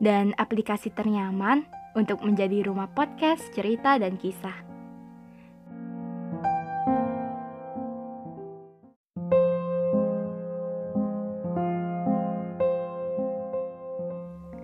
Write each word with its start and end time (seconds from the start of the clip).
dan 0.00 0.32
aplikasi 0.40 0.88
ternyaman 0.90 1.68
untuk 1.92 2.24
menjadi 2.24 2.64
rumah 2.64 2.88
podcast, 2.88 3.44
cerita, 3.52 4.00
dan 4.00 4.16
kisah. 4.16 4.56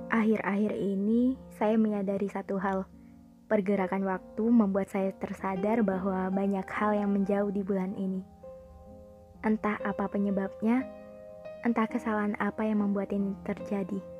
Akhir-akhir 0.09 0.73
ini, 0.75 1.37
saya 1.61 1.77
menyadari 1.77 2.27
satu 2.33 2.57
hal. 2.59 2.89
Pergerakan 3.47 4.03
waktu 4.03 4.43
membuat 4.43 4.91
saya 4.91 5.15
tersadar 5.23 5.87
bahwa 5.87 6.35
banyak 6.35 6.67
hal 6.67 6.99
yang 6.99 7.15
menjauh 7.15 7.55
di 7.55 7.63
bulan 7.63 7.95
ini. 7.95 8.25
Entah 9.47 9.79
apa 9.87 10.11
penyebabnya, 10.11 10.83
entah 11.63 11.87
kesalahan 11.87 12.35
apa 12.43 12.67
yang 12.67 12.83
membuat 12.83 13.15
ini 13.15 13.39
terjadi 13.47 14.16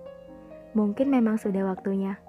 Mungkin 0.77 1.09
memang 1.09 1.41
sudah 1.41 1.65
waktunya. 1.73 2.21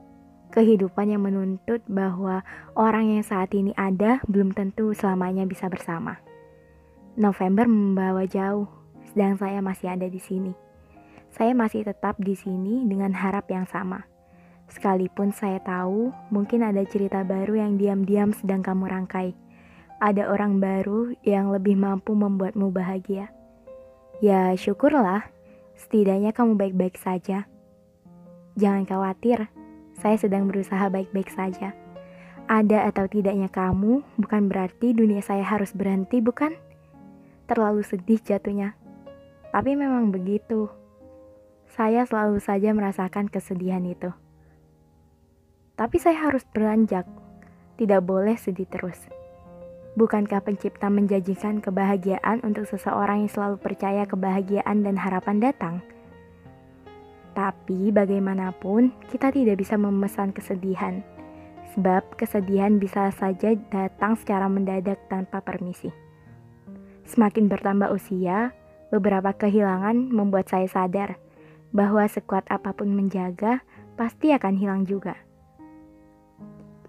Kehidupan 0.56 1.12
yang 1.12 1.28
menuntut 1.28 1.84
bahwa 1.92 2.48
orang 2.80 3.12
yang 3.12 3.24
saat 3.28 3.52
ini 3.52 3.76
ada 3.76 4.24
belum 4.32 4.56
tentu 4.56 4.96
selamanya 4.96 5.44
bisa 5.44 5.68
bersama. 5.68 6.24
November 7.20 7.68
membawa 7.68 8.24
jauh, 8.24 8.72
sedang 9.12 9.36
saya 9.36 9.60
masih 9.60 9.92
ada 9.92 10.08
di 10.08 10.24
sini. 10.24 10.56
Saya 11.36 11.52
masih 11.52 11.84
tetap 11.84 12.16
di 12.24 12.40
sini 12.40 12.88
dengan 12.88 13.12
harap 13.12 13.52
yang 13.52 13.68
sama. 13.68 14.08
Sekalipun 14.72 15.36
saya 15.36 15.60
tahu 15.60 16.16
mungkin 16.32 16.64
ada 16.64 16.88
cerita 16.88 17.28
baru 17.28 17.68
yang 17.68 17.76
diam-diam 17.76 18.32
sedang 18.32 18.64
kamu 18.64 18.88
rangkai. 18.88 19.36
Ada 20.00 20.32
orang 20.32 20.64
baru 20.64 21.12
yang 21.28 21.52
lebih 21.52 21.76
mampu 21.76 22.16
membuatmu 22.16 22.72
bahagia. 22.72 23.28
Ya, 24.24 24.56
syukurlah. 24.56 25.28
Setidaknya 25.76 26.32
kamu 26.32 26.56
baik-baik 26.56 26.96
saja. 26.96 27.44
Jangan 28.58 28.90
khawatir, 28.90 29.54
saya 30.02 30.18
sedang 30.18 30.50
berusaha 30.50 30.90
baik-baik 30.90 31.30
saja. 31.30 31.78
Ada 32.50 32.90
atau 32.90 33.06
tidaknya 33.06 33.54
kamu 33.54 34.02
bukan 34.18 34.50
berarti 34.50 34.98
dunia 34.98 35.22
saya 35.22 35.46
harus 35.46 35.78
berhenti, 35.78 36.26
bukan? 36.26 36.58
Terlalu 37.46 37.86
sedih 37.86 38.18
jatuhnya. 38.18 38.74
Tapi 39.54 39.78
memang 39.78 40.10
begitu. 40.10 40.74
Saya 41.70 42.02
selalu 42.10 42.42
saja 42.42 42.74
merasakan 42.74 43.30
kesedihan 43.30 43.86
itu. 43.86 44.10
Tapi 45.78 46.02
saya 46.02 46.18
harus 46.26 46.42
beranjak. 46.50 47.06
Tidak 47.78 48.02
boleh 48.02 48.42
sedih 48.42 48.66
terus. 48.66 48.98
Bukankah 49.94 50.42
pencipta 50.42 50.90
menjanjikan 50.90 51.62
kebahagiaan 51.62 52.42
untuk 52.42 52.66
seseorang 52.66 53.22
yang 53.22 53.32
selalu 53.34 53.62
percaya 53.62 54.10
kebahagiaan 54.10 54.82
dan 54.82 54.98
harapan 54.98 55.38
datang? 55.38 55.86
Tapi 57.38 57.94
bagaimanapun, 57.94 58.90
kita 59.14 59.30
tidak 59.30 59.62
bisa 59.62 59.78
memesan 59.78 60.34
kesedihan. 60.34 61.06
Sebab 61.78 62.18
kesedihan 62.18 62.82
bisa 62.82 63.14
saja 63.14 63.54
datang 63.70 64.18
secara 64.18 64.50
mendadak 64.50 64.98
tanpa 65.06 65.46
permisi. 65.46 65.94
Semakin 67.06 67.46
bertambah 67.46 67.94
usia, 67.94 68.58
beberapa 68.90 69.38
kehilangan 69.38 70.10
membuat 70.10 70.50
saya 70.50 70.66
sadar 70.66 71.22
bahwa 71.70 72.10
sekuat 72.10 72.50
apa 72.50 72.74
pun 72.74 72.90
menjaga, 72.90 73.62
pasti 73.94 74.34
akan 74.34 74.58
hilang 74.58 74.82
juga. 74.90 75.14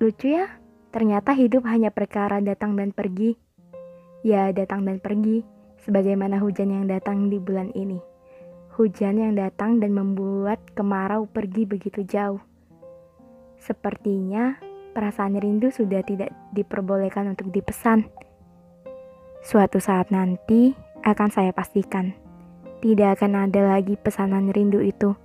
Lucu 0.00 0.32
ya, 0.32 0.48
ternyata 0.96 1.36
hidup 1.36 1.68
hanya 1.68 1.92
perkara 1.92 2.40
datang 2.40 2.72
dan 2.72 2.96
pergi. 2.96 3.36
Ya, 4.24 4.48
datang 4.56 4.88
dan 4.88 4.96
pergi, 4.96 5.44
sebagaimana 5.84 6.40
hujan 6.40 6.72
yang 6.72 6.88
datang 6.88 7.28
di 7.28 7.36
bulan 7.36 7.68
ini 7.76 8.07
hujan 8.78 9.18
yang 9.18 9.34
datang 9.34 9.82
dan 9.82 9.90
membuat 9.90 10.62
kemarau 10.78 11.26
pergi 11.26 11.66
begitu 11.66 12.06
jauh. 12.06 12.38
Sepertinya 13.58 14.54
perasaan 14.94 15.34
rindu 15.34 15.74
sudah 15.74 16.06
tidak 16.06 16.30
diperbolehkan 16.54 17.26
untuk 17.26 17.50
dipesan. 17.50 18.06
Suatu 19.42 19.82
saat 19.82 20.14
nanti 20.14 20.78
akan 21.02 21.26
saya 21.26 21.50
pastikan, 21.50 22.14
tidak 22.78 23.18
akan 23.18 23.50
ada 23.50 23.66
lagi 23.66 23.98
pesanan 23.98 24.54
rindu 24.54 24.78
itu. 24.78 25.18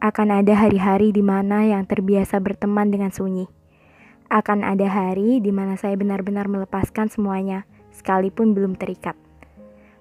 Akan 0.00 0.32
ada 0.32 0.56
hari-hari 0.56 1.12
di 1.12 1.20
mana 1.20 1.68
yang 1.68 1.84
terbiasa 1.84 2.40
berteman 2.40 2.88
dengan 2.88 3.12
sunyi. 3.12 3.44
Akan 4.32 4.64
ada 4.64 4.88
hari 4.88 5.44
di 5.44 5.52
mana 5.52 5.76
saya 5.76 6.00
benar-benar 6.00 6.48
melepaskan 6.48 7.12
semuanya, 7.12 7.68
sekalipun 7.92 8.56
belum 8.56 8.80
terikat. 8.80 9.20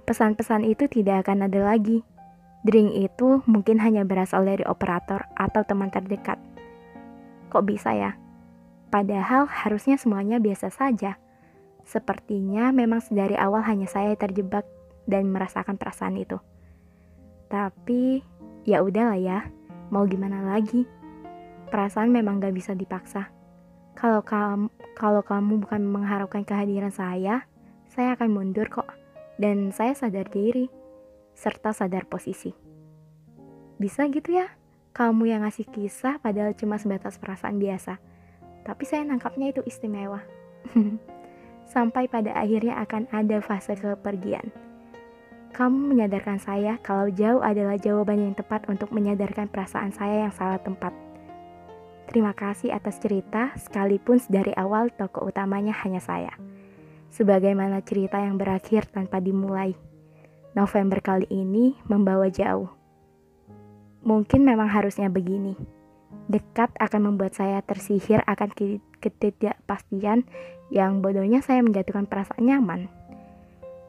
Pesan-pesan 0.08 0.64
itu 0.64 0.88
tidak 0.88 1.28
akan 1.28 1.52
ada 1.52 1.60
lagi 1.60 2.08
Drink 2.66 2.98
itu 2.98 3.46
mungkin 3.46 3.78
hanya 3.78 4.02
berasal 4.02 4.42
dari 4.42 4.66
operator 4.66 5.30
atau 5.38 5.62
teman 5.62 5.94
terdekat. 5.94 6.42
Kok 7.54 7.62
bisa 7.62 7.94
ya? 7.94 8.18
Padahal 8.90 9.46
harusnya 9.46 10.02
semuanya 10.02 10.42
biasa 10.42 10.74
saja. 10.74 11.22
Sepertinya 11.86 12.74
memang 12.74 13.06
sedari 13.06 13.38
awal 13.38 13.62
hanya 13.62 13.86
saya 13.86 14.18
terjebak 14.18 14.66
dan 15.06 15.30
merasakan 15.30 15.78
perasaan 15.78 16.18
itu. 16.18 16.42
Tapi 17.54 18.26
ya 18.66 18.82
udahlah 18.82 19.22
ya, 19.22 19.46
mau 19.94 20.10
gimana 20.10 20.42
lagi? 20.50 20.90
Perasaan 21.70 22.10
memang 22.10 22.42
gak 22.42 22.58
bisa 22.58 22.74
dipaksa. 22.74 23.30
Kalau 23.94 24.26
kamu 24.26 24.74
kalau 24.98 25.22
kamu 25.22 25.62
bukan 25.62 25.86
mengharapkan 25.86 26.42
kehadiran 26.42 26.90
saya, 26.90 27.46
saya 27.94 28.18
akan 28.18 28.34
mundur 28.34 28.66
kok. 28.74 28.90
Dan 29.38 29.70
saya 29.70 29.94
sadar 29.94 30.26
diri 30.34 30.66
serta 31.36 31.76
sadar 31.76 32.08
posisi. 32.08 32.56
Bisa 33.76 34.08
gitu 34.08 34.40
ya? 34.40 34.48
Kamu 34.96 35.28
yang 35.28 35.44
ngasih 35.44 35.68
kisah 35.68 36.24
padahal 36.24 36.56
cuma 36.56 36.80
sebatas 36.80 37.20
perasaan 37.20 37.60
biasa. 37.60 38.00
Tapi 38.64 38.84
saya 38.88 39.04
nangkapnya 39.04 39.52
itu 39.52 39.62
istimewa. 39.68 40.24
Sampai 41.76 42.08
pada 42.08 42.32
akhirnya 42.34 42.80
akan 42.80 43.12
ada 43.12 43.44
fase 43.44 43.76
kepergian. 43.76 44.50
Kamu 45.52 45.92
menyadarkan 45.92 46.40
saya 46.40 46.80
kalau 46.84 47.12
jauh 47.12 47.44
adalah 47.44 47.76
jawaban 47.80 48.20
yang 48.20 48.36
tepat 48.36 48.68
untuk 48.72 48.92
menyadarkan 48.92 49.52
perasaan 49.52 49.92
saya 49.92 50.28
yang 50.28 50.34
salah 50.36 50.60
tempat. 50.60 50.92
Terima 52.12 52.36
kasih 52.38 52.76
atas 52.76 53.02
cerita, 53.02 53.56
sekalipun 53.58 54.22
dari 54.30 54.54
awal 54.54 54.94
tokoh 54.94 55.26
utamanya 55.26 55.74
hanya 55.84 56.04
saya. 56.04 56.32
Sebagaimana 57.10 57.82
cerita 57.82 58.20
yang 58.20 58.38
berakhir 58.38 58.88
tanpa 58.92 59.24
dimulai. 59.24 59.74
November 60.56 61.04
kali 61.04 61.28
ini 61.28 61.76
membawa 61.92 62.32
jauh. 62.32 62.72
Mungkin 64.08 64.48
memang 64.48 64.72
harusnya 64.72 65.12
begini. 65.12 65.60
Dekat 66.32 66.72
akan 66.80 67.12
membuat 67.12 67.36
saya 67.36 67.60
tersihir 67.60 68.24
akan 68.24 68.56
ketidakpastian 69.04 70.24
yang 70.72 71.04
bodohnya 71.04 71.44
saya 71.44 71.60
menjatuhkan 71.60 72.08
perasaan 72.08 72.48
nyaman. 72.48 72.88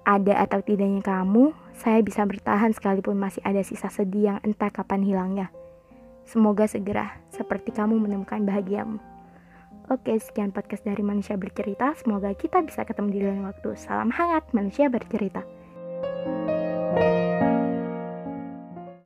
Ada 0.03 0.43
atau 0.43 0.59
tidaknya 0.59 1.07
kamu, 1.07 1.55
saya 1.71 2.03
bisa 2.03 2.27
bertahan 2.27 2.75
sekalipun 2.75 3.15
masih 3.15 3.47
ada 3.47 3.63
sisa 3.63 3.87
sedih 3.87 4.35
yang 4.35 4.39
entah 4.43 4.75
kapan 4.75 5.07
hilangnya. 5.07 5.55
Semoga 6.27 6.67
segera, 6.67 7.23
seperti 7.31 7.71
kamu 7.71 7.95
menemukan 8.03 8.43
bahagiamu. 8.43 8.99
Oke, 9.87 10.19
sekian 10.19 10.51
podcast 10.51 10.83
dari 10.83 10.99
Manusia 10.99 11.39
Bercerita. 11.39 11.95
Semoga 11.95 12.35
kita 12.35 12.59
bisa 12.67 12.83
ketemu 12.83 13.09
di 13.15 13.21
lain 13.23 13.47
waktu. 13.47 13.79
Salam 13.79 14.11
hangat, 14.11 14.51
Manusia 14.51 14.91
Bercerita. 14.91 15.47
you 16.97 17.46